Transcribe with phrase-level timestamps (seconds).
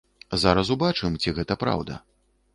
[0.43, 2.01] Зараз убачым, ці гэта праўда.